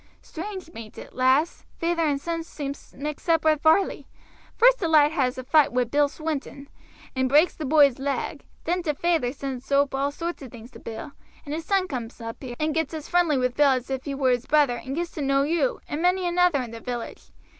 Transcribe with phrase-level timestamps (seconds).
[0.23, 4.07] "Strange, bain't it, lass; feyther and son seem mixed up with Varley.
[4.55, 6.69] First the lad has a foight wi' Bill Swinton,
[7.15, 10.79] and braakes the boy's leg; then t' feyther sends oop all sorts o' things to
[10.79, 11.11] Bill,
[11.45, 14.15] and his son comes up here and gets as friendly with Bill as if he
[14.15, 17.29] were his brother, and gets to know you, and many another in the village.